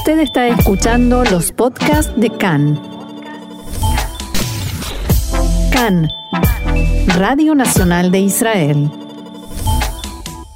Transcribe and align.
Usted 0.00 0.18
está 0.20 0.48
escuchando 0.48 1.24
los 1.24 1.52
podcasts 1.52 2.12
de 2.18 2.30
CAN. 2.30 2.80
CAN, 5.70 6.08
Radio 7.18 7.54
Nacional 7.54 8.10
de 8.10 8.20
Israel. 8.20 8.90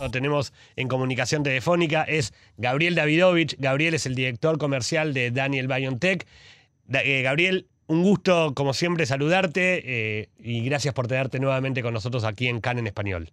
Lo 0.01 0.11
tenemos 0.11 0.53
en 0.77 0.88
comunicación 0.88 1.43
telefónica, 1.43 2.04
es 2.04 2.33
Gabriel 2.57 2.95
Davidovich. 2.95 3.57
Gabriel 3.59 3.93
es 3.95 4.07
el 4.07 4.15
director 4.15 4.57
comercial 4.59 5.12
de 5.12 5.30
Daniel 5.30 5.69
BioNTech. 5.69 6.27
Da- 6.87 7.03
eh, 7.03 7.21
Gabriel, 7.23 7.67
un 7.87 8.03
gusto, 8.03 8.55
como 8.55 8.73
siempre, 8.73 9.05
saludarte 9.07 9.83
eh, 10.21 10.29
y 10.39 10.63
gracias 10.65 10.95
por 10.95 11.07
tenerte 11.07 11.39
nuevamente 11.39 11.83
con 11.83 11.93
nosotros 11.93 12.25
aquí 12.25 12.49
en 12.49 12.61
CAN 12.61 12.79
en 12.79 12.87
español. 12.87 13.31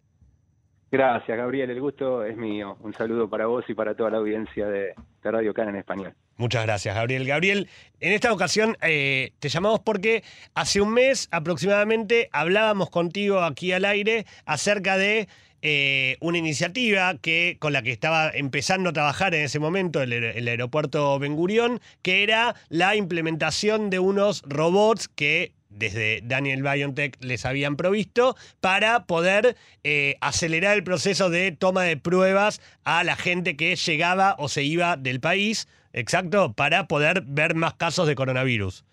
Gracias, 0.91 1.37
Gabriel. 1.37 1.69
El 1.69 1.79
gusto 1.79 2.25
es 2.25 2.35
mío. 2.35 2.75
Un 2.81 2.93
saludo 2.93 3.29
para 3.29 3.45
vos 3.45 3.63
y 3.69 3.73
para 3.73 3.95
toda 3.95 4.09
la 4.09 4.17
audiencia 4.17 4.67
de, 4.67 4.93
Radio 5.23 5.53
Can 5.53 5.69
en 5.69 5.77
español. 5.77 6.13
Muchas 6.35 6.65
gracias, 6.65 6.93
Gabriel. 6.93 7.25
Gabriel, 7.25 7.69
en 8.01 8.11
esta 8.11 8.33
ocasión 8.33 8.75
eh, 8.82 9.32
te 9.39 9.47
llamamos 9.47 9.79
porque 9.79 10.23
hace 10.54 10.82
un 10.82 10.93
mes 10.93 11.29
aproximadamente 11.32 12.27
hablábamos 12.33 12.89
contigo 12.89 13.39
aquí 13.39 13.71
al 13.71 13.85
aire 13.85 14.25
acerca 14.46 14.97
de 14.97 15.29
eh, 15.61 16.18
una 16.19 16.39
iniciativa 16.39 17.15
que, 17.21 17.55
con 17.60 17.71
la 17.71 17.83
que 17.83 17.91
estaba 17.91 18.29
empezando 18.29 18.89
a 18.89 18.93
trabajar 18.93 19.33
en 19.33 19.43
ese 19.43 19.60
momento 19.60 20.01
el, 20.01 20.11
el 20.11 20.47
aeropuerto 20.47 21.18
Ben 21.19 21.35
Gurión, 21.35 21.79
que 22.01 22.23
era 22.23 22.55
la 22.68 22.97
implementación 22.97 23.89
de 23.89 23.99
unos 23.99 24.41
robots 24.46 25.07
que 25.07 25.54
desde 25.71 26.21
Daniel 26.24 26.64
BioNTech 26.64 27.18
les 27.24 27.46
habían 27.46 27.75
provisto 27.75 28.36
para 28.60 29.06
poder 29.06 29.56
eh, 29.84 30.18
acelerar 30.21 30.75
el 30.75 30.84
proceso 30.84 31.30
de 31.30 31.52
toma 31.52 31.84
de 31.84 31.97
pruebas 31.97 32.61
a 32.84 33.03
la 33.03 33.16
gente 33.16 33.56
que 33.56 33.75
llegaba 33.75 34.36
o 34.38 34.47
se 34.47 34.64
iba 34.64 34.97
del 34.97 35.20
país, 35.20 35.67
exacto, 35.94 36.53
para 36.53 36.88
poder 36.88 37.23
ver 37.25 37.56
más 37.56 37.73
casos 37.75 38.08
de 38.08 38.16
coronavirus. 38.16 38.86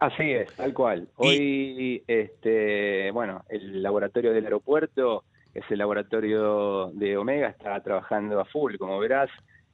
Así 0.00 0.30
es, 0.30 0.50
tal 0.54 0.72
cual. 0.72 1.08
Hoy, 1.16 2.02
este, 2.06 3.10
bueno, 3.10 3.44
el 3.50 3.82
laboratorio 3.82 4.32
del 4.32 4.44
aeropuerto 4.44 5.24
es 5.52 5.64
el 5.70 5.78
laboratorio 5.78 6.90
de 6.94 7.18
Omega, 7.18 7.48
está 7.48 7.78
trabajando 7.82 8.40
a 8.40 8.46
full, 8.46 8.76
como 8.76 8.98
verás. 8.98 9.28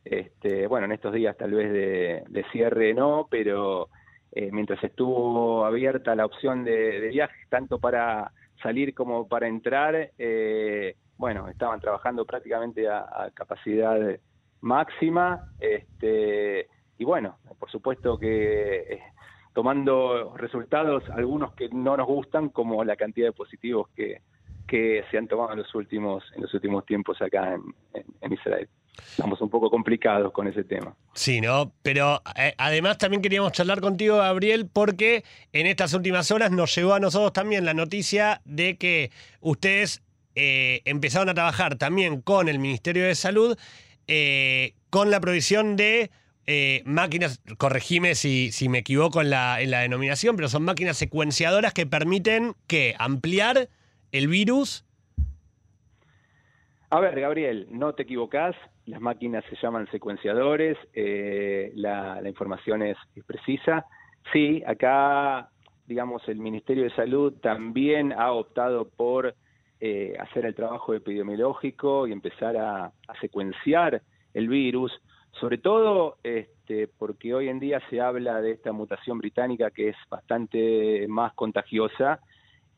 Este, 0.05 0.67
bueno, 0.67 0.87
en 0.87 0.93
estos 0.93 1.13
días 1.13 1.37
tal 1.37 1.53
vez 1.53 1.73
de, 1.73 2.23
de 2.29 2.45
cierre 2.51 2.93
no, 2.95 3.29
pero 3.31 3.89
eh, 4.33 4.51
mientras 4.53 4.83
estuvo 4.85 5.65
abierta 5.65 6.15
la 6.15 6.27
opción 6.27 6.65
de, 6.65 7.01
de 7.01 7.09
viaje, 7.09 7.35
tanto 7.49 7.79
para 7.79 8.33
salir 8.63 8.95
como 8.95 9.29
para 9.29 9.49
entrar, 9.49 10.11
eh, 10.19 10.97
bueno, 11.19 11.49
estaban 11.49 11.81
trabajando 11.81 12.25
prácticamente 12.25 12.89
a, 12.89 13.31
capacidad 13.35 13.99
máxima. 14.61 15.45
Este, 15.59 16.69
y 16.99 17.05
bueno, 17.05 17.39
por 17.59 17.71
supuesto 17.71 18.19
que 18.19 18.95
eh, 18.95 19.01
tomando 19.55 20.35
resultados, 20.37 21.03
algunos 21.11 21.53
que 21.55 21.69
no 21.71 21.97
nos 21.97 22.07
gustan, 22.07 22.49
como 22.51 22.85
la 22.85 22.97
cantidad 22.97 23.29
de 23.29 23.33
positivos 23.33 23.89
que, 23.95 24.21
que 24.67 25.05
se 25.11 25.17
han 25.19 25.29
tomado 25.29 25.53
en 25.53 25.59
los 25.59 25.75
últimos, 25.75 26.25
en 26.35 26.43
los 26.43 26.53
últimos 26.53 26.85
tiempos 26.85 27.21
acá 27.23 27.55
en, 27.55 27.63
en- 27.95 28.05
en 28.21 28.33
Israel. 28.33 28.69
Estamos 29.11 29.41
un 29.41 29.51
poco 29.51 29.71
complicados 29.71 30.33
con 30.33 30.47
ese 30.47 30.65
tema. 30.65 30.95
Sí, 31.15 31.41
¿no? 31.41 31.73
Pero 31.83 32.23
eh, 32.37 32.55
además 32.59 32.99
también 32.99 33.23
queríamos 33.23 33.53
charlar 33.53 33.81
contigo, 33.81 34.19
Gabriel, 34.19 34.69
porque 34.73 35.25
en 35.53 35.67
estas 35.67 35.95
últimas 35.95 36.31
horas 36.31 36.51
nos 36.51 36.75
llegó 36.75 36.95
a 36.95 37.01
nosotros 37.01 37.33
también 37.33 37.65
la 37.65 37.75
noticia 37.75 38.41
de 38.45 38.77
que 38.77 39.11
ustedes 39.41 40.03
eh, 40.35 40.83
empezaron 40.85 41.31
a 41.31 41.35
trabajar 41.35 41.77
también 41.77 42.21
con 42.21 42.49
el 42.49 42.59
Ministerio 42.59 43.07
de 43.07 43.15
Salud 43.15 43.57
eh, 44.07 44.75
con 44.91 45.11
la 45.11 45.21
provisión 45.21 45.77
de 45.77 46.11
eh, 46.47 46.83
máquinas, 46.85 47.41
corregime 47.59 48.15
si, 48.15 48.53
si 48.53 48.69
me 48.69 48.79
equivoco 48.79 49.21
en 49.21 49.31
la, 49.31 49.61
en 49.61 49.71
la 49.73 49.81
denominación, 49.81 50.37
pero 50.37 50.49
son 50.49 50.63
máquinas 50.63 50.97
secuenciadoras 50.97 51.73
que 51.73 51.87
permiten 51.87 52.55
que 52.69 52.95
ampliar 52.99 53.69
el 54.13 54.29
virus. 54.29 54.85
A 56.91 57.01
ver, 57.01 57.19
Gabriel, 57.21 57.67
no 57.71 57.95
te 57.95 58.05
equivocás, 58.05 58.55
las 58.87 59.01
máquinas 59.01 59.45
se 59.51 59.57
llaman 59.57 59.89
secuenciadores, 59.91 60.79
eh, 60.95 61.73
la, 61.75 62.21
información 62.25 62.83
es, 62.83 62.97
precisa. 63.27 63.85
Sí, 64.33 64.63
acá, 64.67 65.51
digamos, 65.87 66.27
el 66.29 66.39
Ministerio 66.39 66.85
de 66.85 66.95
Salud 66.95 67.35
también 67.43 68.13
ha 68.13 68.33
optado 68.33 68.89
por 68.89 69.35
eh, 69.81 70.17
hacer 70.19 70.47
el 70.47 70.55
trabajo 70.55 70.95
epidemiológico 70.95 72.07
y 72.07 72.13
empezar 72.13 72.57
a, 72.57 72.87
a 72.87 73.21
secuenciar 73.21 74.03
el 74.35 74.49
virus, 74.49 74.93
sobre 75.41 75.59
todo 75.59 76.17
este, 76.23 76.89
porque 76.99 77.35
hoy 77.35 77.49
en 77.49 77.59
día 77.59 77.81
se 77.91 78.01
habla 78.01 78.41
de 78.41 78.53
esta 78.53 78.73
mutación 78.73 79.19
británica 79.19 79.71
que 79.71 79.91
es 79.91 79.97
bastante 80.09 81.07
más 81.09 81.35
contagiosa 81.35 82.21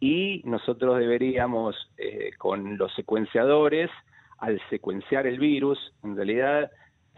y 0.00 0.42
nosotros 0.44 0.98
deberíamos, 0.98 1.75
eh, 1.96 2.30
con 2.38 2.78
los 2.78 2.94
secuenciadores, 2.94 3.90
al 4.38 4.60
secuenciar 4.71 5.26
el 5.26 5.38
virus, 5.38 5.78
en 6.03 6.16
realidad 6.16 6.71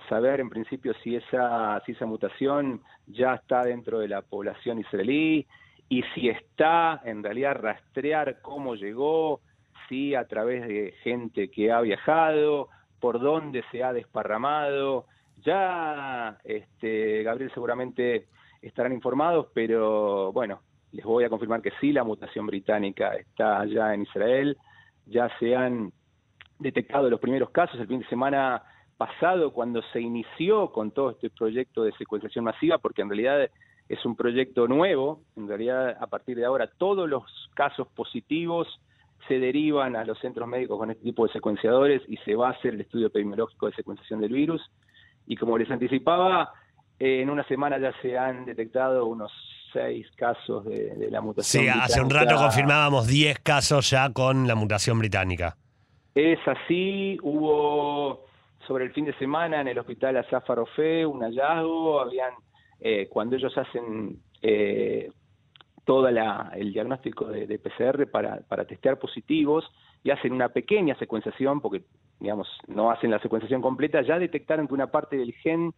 saber 0.09 0.41
en 0.41 0.51
principio 0.51 0.95
si 1.03 1.17
esa, 1.17 1.81
si 1.85 1.93
esa 1.93 2.07
mutación 2.07 2.81
ya 3.07 3.35
está 3.35 3.65
dentro 3.65 3.99
de 3.99 4.09
la 4.09 4.23
población 4.23 4.79
israelí 4.81 5.47
y 5.89 6.03
si 6.15 6.29
está, 6.29 7.01
en 7.05 7.23
realidad 7.23 7.57
rastrear 7.61 8.41
cómo 8.41 8.75
llegó, 8.75 9.41
si 9.89 10.15
a 10.15 10.25
través 10.27 10.67
de 10.67 10.95
gente 11.03 11.51
que 11.51 11.73
ha 11.73 11.81
viajado, 11.81 12.69
por 13.01 13.19
dónde 13.19 13.65
se 13.73 13.83
ha 13.83 13.93
desparramado. 13.93 15.07
Ya, 15.45 16.39
este, 16.45 17.23
Gabriel, 17.23 17.51
seguramente 17.53 18.29
estarán 18.63 18.93
informados, 18.93 19.49
pero 19.55 20.33
bueno, 20.33 20.61
les 20.93 21.05
voy 21.05 21.25
a 21.25 21.29
confirmar 21.29 21.63
que 21.63 21.73
sí, 21.81 21.93
la 21.93 22.05
mutación 22.05 22.47
británica 22.47 23.15
está 23.15 23.65
ya 23.65 23.95
en 23.95 24.03
Israel, 24.03 24.57
ya 25.07 25.31
se 25.39 25.57
han 25.57 25.93
detectado 26.61 27.11
los 27.11 27.21
primeros 27.21 27.51
casos 27.51 27.81
el 27.81 27.89
fin 27.89 28.01
de 28.01 28.07
semana 28.07 28.63
pasado 28.97 29.53
cuando 29.53 29.81
se 29.93 30.01
inició 30.01 30.71
con 30.71 30.91
todo 30.91 31.11
este 31.11 31.31
proyecto 31.31 31.83
de 31.83 31.93
secuenciación 31.93 32.45
masiva, 32.45 32.79
porque 32.79 33.03
en 33.03 33.09
realidad 33.09 33.51
es 33.89 34.05
un 34.05 34.15
proyecto 34.15 34.69
nuevo, 34.69 35.23
en 35.37 35.49
realidad 35.49 35.97
a 36.01 36.07
partir 36.07 36.37
de 36.37 36.45
ahora 36.45 36.71
todos 36.79 37.09
los 37.09 37.25
casos 37.55 37.89
positivos 37.89 38.69
se 39.27 39.39
derivan 39.39 39.97
a 39.97 40.05
los 40.05 40.19
centros 40.21 40.47
médicos 40.47 40.79
con 40.79 40.91
este 40.91 41.03
tipo 41.03 41.27
de 41.27 41.33
secuenciadores 41.33 42.03
y 42.09 42.17
se 42.19 42.35
va 42.35 42.49
a 42.49 42.53
hacer 42.53 42.75
el 42.75 42.83
estudio 42.83 43.09
epidemiológico 43.09 43.67
de 43.67 43.73
secuenciación 43.75 44.21
del 44.21 44.33
virus. 44.33 44.63
Y 45.27 45.37
como 45.37 45.57
les 45.59 45.71
anticipaba, 45.71 46.53
eh, 46.99 47.23
en 47.23 47.31
una 47.31 47.45
semana 47.45 47.79
ya 47.79 47.93
se 48.03 48.19
han 48.19 48.45
detectado 48.45 49.07
unos 49.07 49.33
seis 49.73 50.07
casos 50.17 50.65
de, 50.65 50.95
de 50.97 51.11
la 51.11 51.21
mutación. 51.21 51.65
Sí, 51.65 51.69
hace 51.69 52.01
un 52.01 52.09
británica. 52.09 52.33
rato 52.33 52.45
confirmábamos 52.45 53.07
10 53.07 53.39
casos 53.41 53.91
ya 53.91 54.13
con 54.13 54.47
la 54.47 54.55
mutación 54.55 54.99
británica. 54.99 55.57
Es 56.15 56.39
así, 56.47 57.19
hubo 57.23 58.25
sobre 58.67 58.85
el 58.85 58.93
fin 58.93 59.05
de 59.05 59.15
semana 59.15 59.61
en 59.61 59.69
el 59.69 59.79
hospital 59.79 60.17
Asaf 60.17 60.49
Arofé 60.51 61.07
un 61.07 61.21
hallazgo, 61.23 62.01
habían, 62.01 62.33
eh, 62.81 63.09
cuando 63.09 63.37
ellos 63.37 63.57
hacen 63.57 64.19
eh, 64.43 65.11
todo 65.85 66.09
el 66.09 66.73
diagnóstico 66.73 67.27
de, 67.27 67.59
PCR 67.59 68.11
para, 68.11 68.41
para 68.49 68.65
testear 68.65 68.99
positivos 68.99 69.65
y 70.03 70.11
hacen 70.11 70.33
una 70.33 70.49
pequeña 70.49 70.97
secuenciación, 70.99 71.61
porque 71.61 71.83
digamos 72.19 72.49
no 72.69 72.91
hacen 72.91 73.11
la 73.11 73.21
secuenciación 73.21 73.63
completa, 73.63 74.03
ya 74.03 74.19
detectaron 74.19 74.69
que 74.69 74.75
una 74.75 74.91
parte 74.91 75.17
del 75.17 75.33
gen 75.35 75.73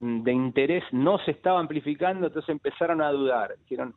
de 0.00 0.32
interés 0.32 0.84
no 0.92 1.18
se 1.18 1.30
estaba 1.30 1.60
amplificando, 1.60 2.26
entonces 2.26 2.48
empezaron 2.48 3.00
a 3.00 3.10
dudar, 3.10 3.54
dijeron, 3.60 3.94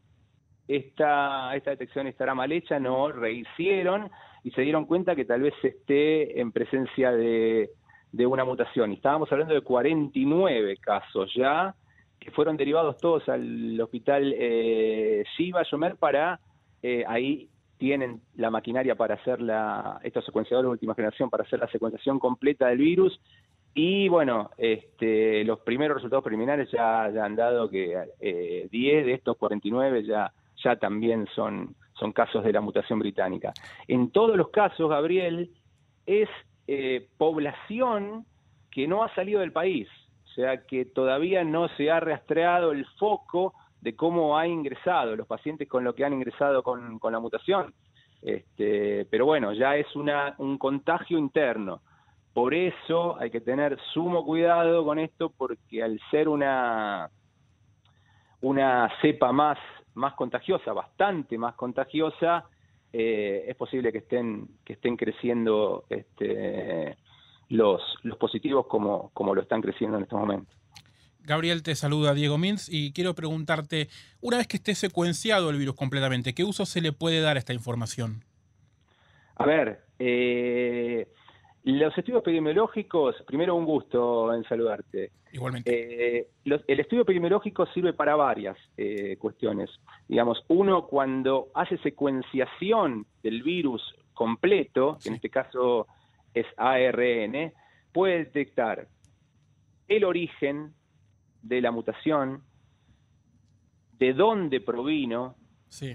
esta, 0.68 1.56
esta 1.56 1.72
detección 1.72 2.08
estará 2.08 2.34
mal 2.34 2.52
hecha, 2.52 2.80
no, 2.80 3.12
rehicieron 3.12 4.10
y 4.44 4.52
se 4.52 4.62
dieron 4.62 4.86
cuenta 4.86 5.16
que 5.16 5.26
tal 5.26 5.42
vez 5.42 5.54
esté 5.64 6.40
en 6.40 6.52
presencia 6.52 7.12
de, 7.12 7.70
de 8.12 8.26
una 8.26 8.46
mutación. 8.46 8.94
Estábamos 8.94 9.32
hablando 9.32 9.54
de 9.54 9.62
49 9.62 10.78
casos 10.78 11.32
ya, 11.36 11.76
que 12.20 12.32
fueron 12.32 12.58
derivados 12.58 12.98
todos 12.98 13.28
al 13.30 13.80
hospital 13.82 14.34
eh, 14.38 15.24
Shiva 15.38 15.64
Yomer 15.64 15.96
para, 15.98 16.40
eh, 16.82 17.04
ahí 17.08 17.50
tienen 17.78 18.22
la 18.36 18.50
maquinaria 18.50 18.96
para 18.96 19.16
hacer 19.16 19.42
la, 19.42 20.00
estos 20.04 20.24
secuenciadores 20.26 20.68
de 20.68 20.72
última 20.72 20.96
generación, 20.96 21.30
para 21.30 21.44
hacer 21.44 21.60
la 21.60 21.68
secuenciación 21.68 22.20
completa 22.20 22.68
del 22.68 22.78
virus. 22.78 23.20
Y 23.74 24.08
bueno, 24.08 24.52
este, 24.58 25.44
los 25.44 25.60
primeros 25.60 25.96
resultados 25.98 26.24
preliminares 26.24 26.72
ya, 26.72 27.10
ya 27.14 27.26
han 27.26 27.36
dado 27.36 27.70
que 27.70 27.98
eh, 28.22 28.68
10 28.72 29.06
de 29.06 29.14
estos 29.14 29.36
49 29.36 30.04
ya, 30.06 30.32
ya 30.66 30.76
también 30.76 31.28
son, 31.36 31.76
son 31.94 32.12
casos 32.12 32.44
de 32.44 32.52
la 32.52 32.60
mutación 32.60 33.00
británica. 33.00 33.54
En 33.88 34.10
todos 34.10 34.36
los 34.36 34.50
casos, 34.50 34.90
Gabriel, 34.90 35.52
es 36.06 36.28
eh, 36.68 37.08
población 37.18 38.26
que 38.72 38.88
no 38.88 39.04
ha 39.04 39.14
salido 39.14 39.40
del 39.40 39.52
país, 39.52 39.88
o 40.26 40.28
sea 40.30 40.66
que 40.66 40.84
todavía 40.86 41.44
no 41.44 41.70
se 41.78 41.92
ha 41.92 42.00
rastreado 42.00 42.72
el 42.72 42.86
foco 43.00 43.54
de 43.80 43.96
cómo 43.96 44.38
ha 44.38 44.48
ingresado 44.48 45.16
los 45.16 45.28
pacientes 45.28 45.70
con 45.70 45.84
lo 45.84 45.94
que 45.94 46.04
han 46.04 46.14
ingresado 46.14 46.64
con, 46.64 46.98
con 46.98 47.14
la 47.14 47.20
mutación. 47.20 47.74
Este, 48.24 49.06
pero 49.06 49.26
bueno, 49.26 49.54
ya 49.54 49.76
es 49.76 49.96
una, 49.96 50.34
un 50.40 50.58
contagio 50.58 51.20
interno. 51.20 51.82
Por 52.34 52.56
eso 52.56 53.16
hay 53.20 53.30
que 53.30 53.40
tener 53.40 53.78
sumo 53.94 54.26
cuidado 54.26 54.84
con 54.84 54.98
esto 54.98 55.32
porque 55.38 55.84
al 55.84 56.02
ser 56.10 56.28
una, 56.28 57.10
una 58.42 58.92
cepa 59.02 59.32
más, 59.32 59.60
más 59.96 60.14
contagiosa, 60.14 60.74
bastante 60.74 61.38
más 61.38 61.56
contagiosa, 61.56 62.46
eh, 62.94 63.46
es 63.48 63.56
posible 63.56 63.92
que 63.92 64.00
estén, 64.00 64.48
que 64.64 64.74
estén 64.74 64.96
creciendo 64.96 65.86
este, 65.90 66.98
los, 67.50 67.82
los 68.04 68.18
positivos 68.18 68.68
como, 68.68 69.10
como 69.14 69.36
lo 69.36 69.42
están 69.42 69.62
creciendo 69.62 69.98
en 69.98 70.04
estos 70.04 70.20
momentos. 70.20 70.56
Gabriel, 71.26 71.64
te 71.64 71.74
saluda 71.76 72.14
Diego 72.14 72.38
Mins 72.38 72.70
y 72.72 72.94
quiero 72.94 73.16
preguntarte, 73.16 73.90
una 74.22 74.38
vez 74.38 74.48
que 74.48 74.58
esté 74.58 74.76
secuenciado 74.76 75.50
el 75.50 75.58
virus 75.58 75.76
completamente, 75.76 76.36
¿qué 76.36 76.44
uso 76.44 76.66
se 76.66 76.82
le 76.82 76.92
puede 76.92 77.20
dar 77.20 77.36
a 77.36 77.40
esta 77.40 77.54
información? 77.54 78.24
A 79.36 79.46
ver, 79.46 79.82
eh, 79.98 81.08
los 81.66 81.98
estudios 81.98 82.22
epidemiológicos, 82.22 83.16
primero 83.26 83.56
un 83.56 83.66
gusto 83.66 84.32
en 84.34 84.44
saludarte. 84.44 85.12
Igualmente. 85.32 86.20
Eh, 86.20 86.28
el 86.46 86.80
estudio 86.80 87.02
epidemiológico 87.02 87.66
sirve 87.68 87.94
para 87.94 88.16
varias 88.16 88.56
eh, 88.78 89.18
cuestiones. 89.18 89.72
Digamos, 90.08 90.44
uno 90.48 90.86
cuando 90.86 91.48
hace 91.56 91.78
secuenciación 91.80 93.08
del 93.24 93.42
virus 93.42 93.82
completo, 94.14 95.00
que 95.02 95.10
en 95.10 95.16
este 95.16 95.32
caso 95.32 95.88
es 96.36 96.46
ARN, 96.56 97.52
puede 97.92 98.26
detectar 98.26 98.88
el 99.88 100.04
origen 100.04 100.72
de 101.42 101.62
la 101.62 101.72
mutación, 101.72 102.44
de 103.94 104.14
dónde 104.14 104.62
provino, 104.62 105.36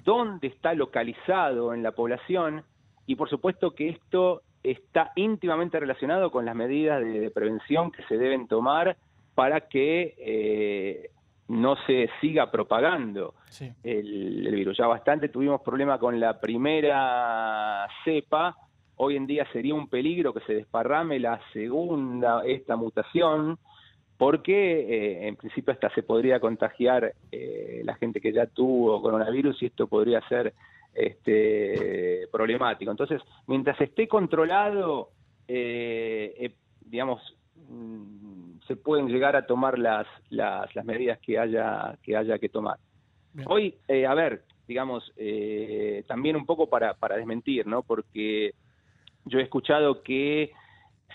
dónde 0.04 0.48
está 0.48 0.74
localizado 0.74 1.74
en 1.74 1.84
la 1.84 1.92
población 1.92 2.64
y 3.06 3.14
por 3.14 3.30
supuesto 3.30 3.74
que 3.74 3.90
esto 3.90 4.42
está 4.62 5.12
íntimamente 5.16 5.80
relacionado 5.80 6.30
con 6.30 6.44
las 6.44 6.54
medidas 6.54 7.02
de, 7.02 7.30
prevención 7.30 7.90
que 7.90 8.02
se 8.04 8.18
deben 8.18 8.46
tomar 8.48 8.96
para 9.34 9.62
que 9.62 10.14
eh, 10.18 11.10
no 11.48 11.76
se 11.86 12.08
siga 12.20 12.50
propagando. 12.50 13.34
El, 13.82 14.46
el, 14.46 14.54
virus. 14.54 14.76
Ya 14.78 14.86
bastante 14.86 15.28
tuvimos 15.28 15.60
problema 15.62 15.98
con 15.98 16.20
la 16.20 16.38
primera 16.38 17.88
cepa, 18.04 18.56
hoy 18.96 19.16
en 19.16 19.26
día 19.26 19.46
sería 19.52 19.74
un 19.74 19.88
peligro 19.88 20.32
que 20.32 20.40
se 20.40 20.54
desparrame 20.54 21.18
la 21.18 21.40
segunda, 21.52 22.42
esta 22.44 22.76
mutación, 22.76 23.58
porque 24.20 24.52
eh, 24.52 25.28
en 25.28 25.36
principio 25.36 25.72
hasta 25.72 25.88
se 25.94 26.02
podría 26.02 26.38
contagiar 26.38 27.14
eh, 27.32 27.80
la 27.84 27.94
gente 27.94 28.20
que 28.20 28.34
ya 28.34 28.44
tuvo 28.44 29.00
coronavirus 29.00 29.62
y 29.62 29.66
esto 29.66 29.86
podría 29.86 30.20
ser 30.28 30.52
este, 30.94 32.28
problemático. 32.32 32.90
Entonces, 32.90 33.20
mientras 33.46 33.80
esté 33.80 34.08
controlado, 34.08 35.10
eh, 35.48 36.54
digamos, 36.80 37.20
mm, 37.68 38.60
se 38.66 38.76
pueden 38.76 39.08
llegar 39.08 39.36
a 39.36 39.46
tomar 39.46 39.78
las, 39.78 40.06
las, 40.28 40.68
medidas 40.84 41.18
que 41.20 41.38
haya 41.38 41.98
que, 42.02 42.16
haya 42.16 42.38
que 42.38 42.48
tomar. 42.48 42.78
Hoy, 43.46 43.76
a 43.88 44.14
ver, 44.14 44.42
digamos, 44.66 45.12
también 46.06 46.36
un 46.36 46.46
poco 46.46 46.68
para, 46.68 46.94
para 46.94 47.16
desmentir, 47.16 47.66
¿no? 47.66 47.82
Porque 47.82 48.54
yo 49.24 49.38
he 49.38 49.42
escuchado 49.42 50.02
que 50.02 50.52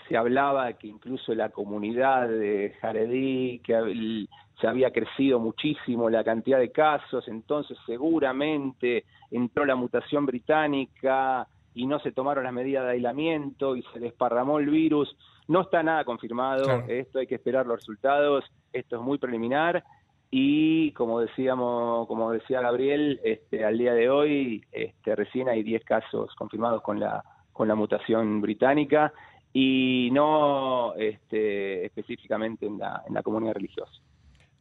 se 0.08 0.16
hablaba 0.16 0.72
que 0.74 0.86
incluso 0.86 1.34
la 1.34 1.50
comunidad 1.50 2.28
de 2.28 2.74
Jaredí, 2.80 3.60
que 3.64 4.26
se 4.60 4.66
había 4.66 4.90
crecido 4.90 5.38
muchísimo 5.38 6.08
la 6.08 6.24
cantidad 6.24 6.58
de 6.58 6.72
casos, 6.72 7.26
entonces 7.28 7.76
seguramente 7.86 9.04
entró 9.30 9.64
la 9.64 9.76
mutación 9.76 10.26
británica 10.26 11.46
y 11.74 11.86
no 11.86 11.98
se 12.00 12.12
tomaron 12.12 12.44
las 12.44 12.52
medidas 12.52 12.84
de 12.84 12.92
aislamiento 12.92 13.76
y 13.76 13.82
se 13.92 14.00
desparramó 14.00 14.58
el 14.58 14.70
virus. 14.70 15.14
No 15.48 15.62
está 15.62 15.82
nada 15.82 16.04
confirmado, 16.04 16.84
esto 16.88 17.18
hay 17.18 17.26
que 17.26 17.34
esperar 17.36 17.66
los 17.66 17.80
resultados, 17.80 18.44
esto 18.72 18.96
es 18.96 19.02
muy 19.02 19.18
preliminar. 19.18 19.84
Y 20.30 20.92
como 20.92 21.20
decíamos, 21.20 22.08
como 22.08 22.32
decía 22.32 22.60
Gabriel, 22.60 23.20
este, 23.22 23.64
al 23.64 23.78
día 23.78 23.94
de 23.94 24.10
hoy 24.10 24.64
este, 24.72 25.14
recién 25.14 25.48
hay 25.48 25.62
10 25.62 25.84
casos 25.84 26.34
confirmados 26.34 26.82
con 26.82 26.98
la 26.98 27.22
con 27.56 27.68
la 27.68 27.74
mutación 27.74 28.42
británica 28.42 29.14
y 29.58 30.10
no 30.12 30.94
este, 30.96 31.86
específicamente 31.86 32.66
en 32.66 32.76
la, 32.76 33.02
en 33.08 33.14
la 33.14 33.22
comunidad 33.22 33.54
religiosa. 33.54 33.90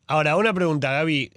Ahora, 0.07 0.37
una 0.37 0.53
pregunta, 0.53 0.89
Gaby. 0.93 1.31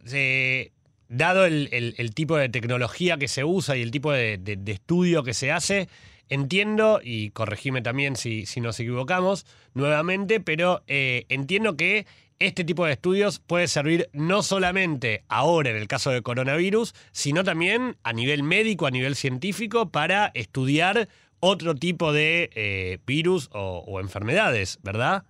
dado 1.08 1.44
el, 1.44 2.14
tipo 2.14 2.36
de 2.36 2.48
tecnología 2.50 3.16
que 3.16 3.26
se 3.26 3.42
usa 3.42 3.76
y 3.76 3.82
el 3.82 3.90
tipo 3.90 4.12
de, 4.12 4.40
estudio 4.66 5.24
que 5.24 5.34
se 5.34 5.50
hace, 5.50 5.88
entiendo, 6.28 7.00
y 7.02 7.30
corregime 7.30 7.82
también 7.82 8.14
si, 8.14 8.46
si 8.46 8.60
nos 8.60 8.78
equivocamos 8.78 9.44
nuevamente, 9.74 10.38
pero 10.38 10.84
eh, 10.86 11.24
entiendo 11.28 11.76
que 11.76 12.06
este 12.38 12.62
tipo 12.62 12.86
de 12.86 12.92
estudios 12.92 13.40
puede 13.40 13.66
servir 13.66 14.08
no 14.12 14.44
solamente 14.44 15.24
ahora 15.26 15.70
en 15.70 15.76
el 15.76 15.88
caso 15.88 16.12
de 16.12 16.22
coronavirus, 16.22 16.94
sino 17.10 17.42
también 17.42 17.96
a 18.04 18.12
nivel 18.12 18.44
médico, 18.44 18.86
a 18.86 18.92
nivel 18.92 19.16
científico, 19.16 19.90
para 19.90 20.30
estudiar 20.34 21.08
otro 21.40 21.74
tipo 21.74 22.12
de 22.12 22.50
eh, 22.54 22.98
virus 23.06 23.50
o, 23.52 24.00
enfermedades, 24.00 24.78
¿verdad? 24.82 25.24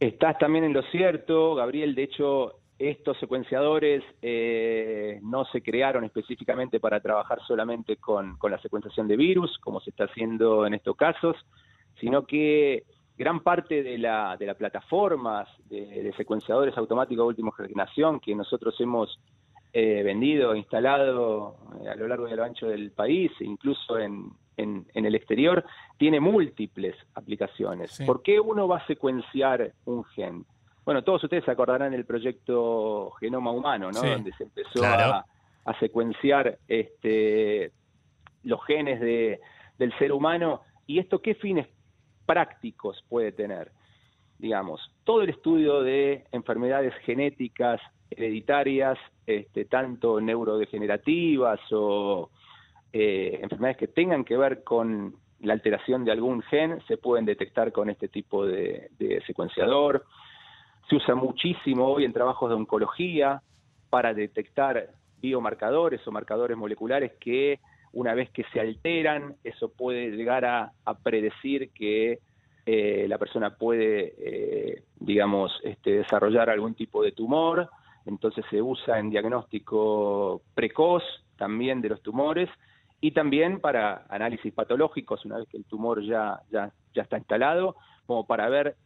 Estás 0.00 0.38
también 0.38 0.64
en 0.64 0.72
lo 0.72 0.82
cierto, 0.84 1.54
Gabriel. 1.54 1.94
De 1.94 2.02
hecho, 2.04 2.60
estos 2.78 3.18
secuenciadores 3.18 4.02
eh, 4.20 5.20
no 5.22 5.44
se 5.46 5.62
crearon 5.62 6.04
específicamente 6.04 6.80
para 6.80 7.00
trabajar 7.00 7.38
solamente 7.46 7.96
con, 7.96 8.36
la 8.42 8.60
secuenciación 8.60 9.08
de 9.08 9.16
virus, 9.16 9.58
como 9.58 9.80
se 9.80 9.90
está 9.90 10.04
haciendo 10.04 10.66
en 10.66 10.74
estos 10.74 10.96
casos, 10.96 11.36
sino 12.00 12.26
que 12.26 12.84
gran 13.16 13.40
parte 13.40 13.82
de 13.82 13.96
la, 13.96 14.36
de 14.36 14.46
las 14.46 14.56
plataformas 14.56 15.48
de, 15.68 16.12
secuenciadores 16.16 16.76
automáticos 16.76 17.24
de 17.24 17.28
última 17.28 17.52
generación 17.52 18.18
que 18.18 18.34
nosotros 18.34 18.74
hemos 18.80 19.20
eh, 19.72 20.02
vendido, 20.02 20.54
instalado 20.56 21.56
a 21.88 21.94
lo 21.94 22.08
largo 22.08 22.28
y 22.28 22.32
a 22.32 22.36
lo 22.36 22.44
ancho 22.44 22.66
del 22.66 22.90
país, 22.90 23.30
incluso 23.40 23.98
en, 23.98 24.32
en, 24.56 24.86
el 24.94 25.14
exterior, 25.14 25.64
tiene 25.96 26.20
múltiples 26.20 26.96
aplicaciones. 27.14 27.98
¿Por 28.06 28.22
qué 28.22 28.40
uno 28.40 28.68
va 28.68 28.78
a 28.78 28.86
secuenciar 28.86 29.72
un 29.84 30.04
gen? 30.04 30.44
Bueno, 30.84 31.02
todos 31.02 31.24
ustedes 31.24 31.44
se 31.44 31.50
acordarán 31.50 31.92
del 31.92 32.04
proyecto 32.04 33.10
Genoma 33.20 33.50
Humano, 33.50 33.90
¿no? 33.90 34.02
Donde 34.02 34.32
se 34.32 34.44
empezó 34.44 34.84
a, 34.84 35.24
secuenciar 35.80 36.58
este, 36.68 37.72
los 38.42 38.62
genes 38.66 39.00
de, 39.00 39.40
del 39.78 39.96
ser 39.98 40.12
humano. 40.12 40.60
¿Y 40.86 40.98
esto 40.98 41.22
qué 41.22 41.34
fines 41.34 41.66
prácticos 42.26 43.02
puede 43.08 43.32
tener? 43.32 43.72
Digamos, 44.38 44.80
todo 45.04 45.22
el 45.22 45.30
estudio 45.30 45.80
de 45.80 46.26
enfermedades 46.32 46.92
genéticas 47.04 47.80
hereditarias, 48.10 48.98
este, 49.26 49.64
tanto 49.64 50.20
neurodegenerativas 50.20 51.60
o 51.72 52.30
eh, 52.96 53.40
enfermedades 53.42 53.76
que 53.76 53.88
tengan 53.88 54.24
que 54.24 54.36
ver 54.36 54.62
con 54.62 55.16
la 55.40 55.52
alteración 55.52 56.04
de 56.04 56.12
algún 56.12 56.42
gen 56.42 56.80
se 56.86 56.96
pueden 56.96 57.24
detectar 57.24 57.72
con 57.72 57.90
este 57.90 58.06
tipo 58.06 58.46
de, 58.46 58.88
secuenciador. 59.26 60.04
Se 60.88 60.94
usa 60.94 61.16
muchísimo 61.16 61.88
hoy 61.88 62.04
en 62.04 62.12
trabajos 62.12 62.50
de 62.50 62.54
oncología 62.54 63.42
para 63.90 64.14
detectar 64.14 64.90
biomarcadores 65.20 66.06
o 66.06 66.12
marcadores 66.12 66.56
moleculares 66.56 67.10
que 67.18 67.58
una 67.92 68.14
vez 68.14 68.30
que 68.30 68.44
se 68.52 68.60
alteran, 68.60 69.34
eso 69.42 69.72
puede 69.72 70.12
llegar 70.12 70.44
a, 70.44 70.70
predecir 71.02 71.70
que 71.70 72.20
eh, 72.64 73.06
la 73.08 73.18
persona 73.18 73.56
puede, 73.56 74.14
eh, 74.18 74.82
digamos, 75.00 75.50
este, 75.64 75.98
desarrollar 75.98 76.48
algún 76.48 76.76
tipo 76.76 77.02
de 77.02 77.10
tumor. 77.10 77.68
Entonces 78.06 78.44
se 78.50 78.62
usa 78.62 79.00
en 79.00 79.10
diagnóstico 79.10 80.42
precoz 80.54 81.02
también 81.36 81.80
de 81.80 81.88
los 81.88 82.00
tumores 82.00 82.48
y 83.04 83.10
también 83.10 83.60
para 83.60 84.06
análisis 84.08 84.50
patológicos 84.54 85.26
una 85.26 85.36
vez 85.36 85.46
que 85.50 85.58
el 85.58 85.66
tumor 85.66 86.02
ya, 86.02 86.40
ya, 86.50 86.72
ya 86.94 87.02
está 87.02 87.18
instalado, 87.18 87.76
como 88.06 88.26
para 88.26 88.48
ver 88.48 88.76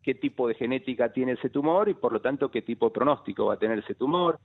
qué 0.00 0.14
tipo 0.14 0.46
de 0.46 0.54
genética 0.54 1.12
tiene 1.12 1.32
ese 1.32 1.50
tumor 1.50 1.88
y 1.88 1.94
por 1.94 2.12
lo 2.12 2.20
tanto 2.20 2.52
qué 2.52 2.62
tipo 2.62 2.86
de 2.86 2.92
pronóstico 2.92 3.46
va 3.46 3.54
a 3.54 3.58
tener 3.58 3.80
ese 3.80 3.96
tumor. 3.96 4.38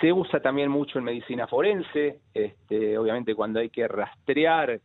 Se 0.00 0.12
usa 0.12 0.38
también 0.38 0.70
mucho 0.70 1.00
en 1.00 1.06
medicina 1.06 1.48
forense, 1.48 2.20
este, 2.32 2.96
obviamente 2.96 3.34
cuando 3.34 3.58
hay 3.58 3.68
que 3.68 3.88
rastrear 3.88 4.80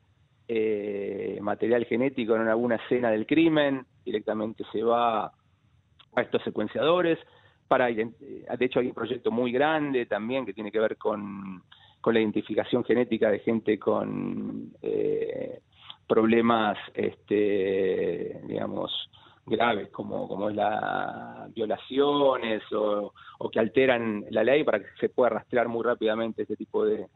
eh, 0.48 1.38
material 1.40 1.86
genético 1.86 2.36
en 2.36 2.48
alguna 2.48 2.78
escena 2.78 3.12
del 3.12 3.28
crimen, 3.28 3.86
directamente 4.04 4.64
se 4.72 4.82
va 4.82 5.26
a 5.26 6.22
estos 6.22 6.42
secuenciadores. 6.42 7.20
Para, 7.68 7.86
de 7.90 8.12
hecho 8.60 8.80
hay 8.80 8.88
un 8.88 8.96
proyecto 8.96 9.30
muy 9.30 9.52
grande 9.52 10.08
también 10.08 10.48
que 10.48 10.54
tiene 10.56 10.72
que 10.72 10.80
ver 10.80 10.98
con 10.98 11.62
con 12.06 12.14
la 12.14 12.20
identificación 12.20 12.84
genética 12.84 13.32
de 13.32 13.40
gente 13.40 13.80
con 13.80 14.72
eh, 14.84 15.60
problemas, 16.08 16.78
este, 16.94 18.42
digamos, 18.44 19.10
graves 19.44 19.90
como, 19.90 20.28
como 20.28 20.52
es 20.52 20.56
la 20.56 21.48
violaciones 21.56 22.62
o, 22.74 23.12
que 23.52 23.60
alteran 23.60 24.24
la 24.30 24.44
ley 24.44 24.64
para 24.64 24.82
que 24.82 24.86
se 25.00 25.10
pueda 25.10 25.32
rastrear 25.32 25.68
muy 25.68 25.84
rápidamente 25.84 26.44
este 26.44 26.56
tipo 26.56 26.86
de, 26.86 27.08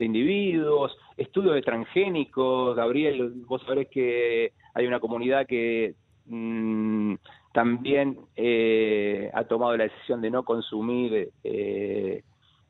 individuos, 0.00 0.98
estudios 1.16 1.54
de 1.54 1.62
transgénicos. 1.62 2.74
Gabriel, 2.74 3.34
vos 3.46 3.62
sabés 3.64 3.86
que 3.88 4.50
hay 4.74 4.86
una 4.88 4.98
comunidad 4.98 5.46
que 5.46 5.94
mm, 6.26 7.14
también 7.52 8.18
eh, 8.34 9.30
ha 9.32 9.44
tomado 9.44 9.76
la 9.76 9.84
decisión 9.84 10.20
de 10.20 10.32
no 10.32 10.42
consumir 10.42 11.30
eh, 11.44 12.24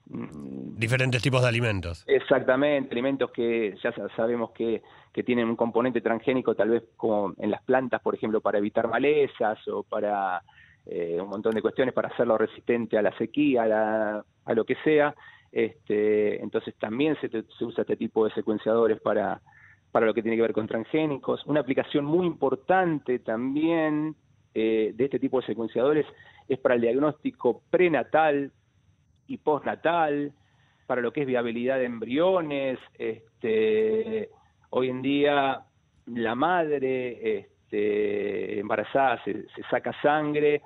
diferentes 0.07 1.23
tipos 1.23 1.43
de 1.43 1.49
alimentos. 1.49 2.05
Exactamente, 2.07 2.93
alimentos 2.93 3.31
que 3.31 3.75
ya 3.83 3.93
sabemos 4.15 4.51
que, 4.51 4.83
que, 5.13 5.23
tienen 5.23 5.49
un 5.49 5.57
componente 5.57 6.01
transgénico, 6.01 6.55
tal 6.55 6.71
vez 6.71 6.85
como 6.97 7.33
en 7.39 7.51
las 7.51 7.63
plantas, 7.63 8.03
por 8.03 8.15
ejemplo, 8.15 8.41
para 8.41 8.59
evitar 8.59 8.89
malezas 8.89 9.67
o 9.69 9.83
para 9.83 10.43
eh, 10.87 11.19
un 11.21 11.29
montón 11.29 11.55
de 11.55 11.63
cuestiones, 11.63 11.95
para 11.95 12.09
hacerlo 12.09 12.37
resistente 12.37 12.99
a 12.99 13.03
la 13.03 13.17
sequía, 13.17 13.63
a, 13.65 14.25
a 14.45 14.55
lo 14.55 14.65
que 14.65 14.77
sea. 14.85 15.15
Este, 15.51 16.43
entonces 16.43 16.75
también 16.81 17.17
se, 17.21 17.29
se, 17.29 17.65
usa 17.65 17.83
este 17.83 17.97
tipo 17.97 18.25
de 18.27 18.35
secuenciadores 18.35 19.01
para, 19.01 19.41
para 19.93 20.05
lo 20.05 20.13
que 20.13 20.23
tiene 20.23 20.37
que 20.37 20.43
ver 20.43 20.53
con 20.53 20.67
transgénicos. 20.67 21.47
Una 21.47 21.61
aplicación 21.61 22.05
muy 22.05 22.27
importante 22.27 23.21
también 23.21 24.17
eh, 24.53 24.93
de 24.95 25.05
este 25.05 25.19
tipo 25.19 25.41
de 25.41 25.47
secuenciadores 25.47 26.07
es 26.49 26.59
para 26.59 26.75
el 26.75 26.81
diagnóstico 26.81 27.63
prenatal 27.71 28.53
y 29.27 29.39
postnatal, 29.39 30.33
para 30.87 31.01
lo 31.01 31.13
que 31.13 31.23
es 31.23 31.27
viabilidad 31.27 31.79
de 31.79 31.85
embriones. 31.85 32.79
Este, 32.99 34.31
hoy 34.71 34.91
en 34.91 35.03
día 35.03 35.63
la 36.07 36.35
madre 36.35 37.39
este, 37.39 38.59
embarazada 38.59 39.23
se, 39.25 39.47
saca 39.71 39.93
sangre 40.03 40.63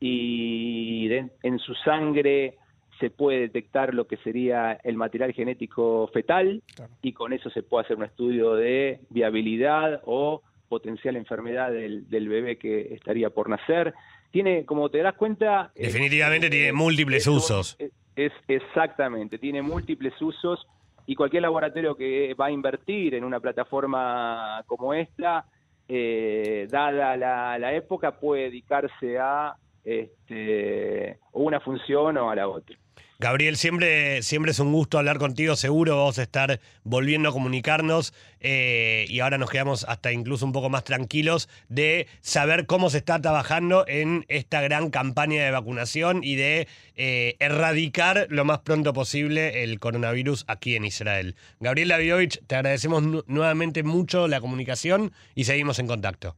y 0.00 1.08
en 1.12 1.58
su 1.58 1.74
sangre 1.74 2.56
se 2.98 3.10
puede 3.10 3.40
detectar 3.40 3.94
lo 3.94 4.06
que 4.06 4.16
sería 4.18 4.72
el 4.82 4.96
material 4.96 5.32
genético 5.32 6.08
fetal 6.12 6.62
y 7.02 7.12
con 7.12 7.32
eso 7.32 7.50
se 7.50 7.62
puede 7.62 7.84
hacer 7.84 7.96
un 7.96 8.04
estudio 8.04 8.54
de 8.54 9.00
viabilidad 9.10 10.02
o 10.04 10.42
potencial 10.68 11.16
enfermedad 11.16 11.70
del, 11.70 12.28
bebé 12.28 12.58
que 12.58 12.94
estaría 12.94 13.30
por 13.30 13.48
nacer. 13.48 13.94
Tiene, 14.30 14.64
como 14.64 14.88
te 14.90 14.98
das 14.98 15.14
cuenta... 15.14 15.72
Eh, 15.74 15.86
Definitivamente 15.86 16.50
tiene 16.50 16.72
múltiples 16.72 17.26
usos. 17.26 17.76
Es, 18.16 18.32
exactamente, 18.48 19.38
tiene 19.38 19.62
múltiples 19.62 20.20
usos 20.20 20.66
y 21.06 21.14
cualquier 21.14 21.42
laboratorio 21.42 21.96
que 21.96 22.34
va 22.34 22.46
a 22.46 22.50
invertir 22.50 23.14
en 23.14 23.24
una 23.24 23.40
plataforma 23.40 24.62
como 24.66 24.92
esta, 24.92 25.46
eh, 25.88 26.66
dada 26.70 27.16
la, 27.16 27.58
la, 27.58 27.72
época, 27.72 28.18
puede 28.18 28.44
dedicarse 28.44 29.18
a 29.18 29.54
este, 29.84 31.18
una 31.32 31.60
función 31.60 32.16
o 32.18 32.30
a 32.30 32.34
la 32.34 32.48
otra. 32.48 32.76
Gabriel, 33.20 33.56
siempre, 33.56 34.22
siempre 34.22 34.52
es 34.52 34.60
un 34.60 34.72
gusto 34.72 34.96
hablar 34.96 35.18
contigo, 35.18 35.56
seguro 35.56 35.96
vamos 35.96 36.18
a 36.20 36.22
estar 36.22 36.60
volviendo 36.84 37.30
a 37.30 37.32
comunicarnos 37.32 38.14
eh, 38.38 39.06
y 39.08 39.18
ahora 39.18 39.38
nos 39.38 39.50
quedamos 39.50 39.84
hasta 39.88 40.12
incluso 40.12 40.46
un 40.46 40.52
poco 40.52 40.70
más 40.70 40.84
tranquilos 40.84 41.48
de 41.68 42.06
saber 42.20 42.66
cómo 42.66 42.90
se 42.90 42.98
está 42.98 43.20
trabajando 43.20 43.84
en 43.88 44.24
esta 44.28 44.60
gran 44.60 44.90
campaña 44.90 45.44
de 45.44 45.50
vacunación 45.50 46.22
y 46.22 46.36
de 46.36 46.68
eh, 46.94 47.34
erradicar 47.40 48.28
lo 48.30 48.44
más 48.44 48.60
pronto 48.60 48.92
posible 48.92 49.64
el 49.64 49.80
coronavirus 49.80 50.44
aquí 50.46 50.76
en 50.76 50.84
Israel. 50.84 51.34
Gabriel 51.58 51.88
Laviovich, 51.88 52.40
te 52.46 52.54
agradecemos 52.54 53.02
nuevamente 53.26 53.82
mucho 53.82 54.28
la 54.28 54.40
comunicación 54.40 55.12
y 55.34 55.44
seguimos 55.44 55.80
en 55.80 55.88
contacto. 55.88 56.36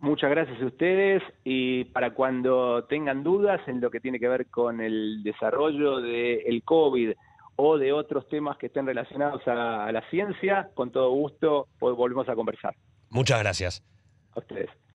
Muchas 0.00 0.30
gracias 0.30 0.60
a 0.62 0.66
ustedes 0.66 1.22
y 1.42 1.84
para 1.86 2.14
cuando 2.14 2.84
tengan 2.84 3.24
dudas 3.24 3.60
en 3.66 3.80
lo 3.80 3.90
que 3.90 4.00
tiene 4.00 4.20
que 4.20 4.28
ver 4.28 4.46
con 4.46 4.80
el 4.80 5.22
desarrollo 5.24 6.00
del 6.00 6.62
COVID 6.64 7.12
o 7.56 7.78
de 7.78 7.92
otros 7.92 8.28
temas 8.28 8.56
que 8.58 8.66
estén 8.66 8.86
relacionados 8.86 9.46
a, 9.48 9.86
a 9.86 9.92
la 9.92 10.08
ciencia, 10.10 10.70
con 10.74 10.92
todo 10.92 11.10
gusto 11.10 11.66
volvemos 11.80 12.28
a 12.28 12.36
conversar. 12.36 12.76
Muchas 13.10 13.40
gracias. 13.40 13.82
A 14.36 14.38
ustedes. 14.38 14.70